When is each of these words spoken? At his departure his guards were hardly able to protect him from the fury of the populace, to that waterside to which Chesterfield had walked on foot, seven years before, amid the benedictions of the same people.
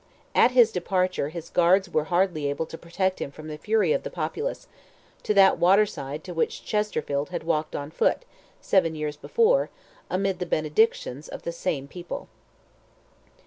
At 0.33 0.49
his 0.49 0.71
departure 0.71 1.29
his 1.29 1.51
guards 1.51 1.87
were 1.87 2.05
hardly 2.05 2.47
able 2.49 2.65
to 2.65 2.75
protect 2.79 3.21
him 3.21 3.29
from 3.29 3.47
the 3.47 3.57
fury 3.59 3.93
of 3.93 4.01
the 4.01 4.09
populace, 4.09 4.67
to 5.21 5.31
that 5.35 5.59
waterside 5.59 6.23
to 6.23 6.33
which 6.33 6.65
Chesterfield 6.65 7.29
had 7.29 7.43
walked 7.43 7.75
on 7.75 7.91
foot, 7.91 8.25
seven 8.59 8.95
years 8.95 9.15
before, 9.15 9.69
amid 10.09 10.39
the 10.39 10.47
benedictions 10.47 11.27
of 11.27 11.43
the 11.43 11.51
same 11.51 11.87
people. 11.87 12.27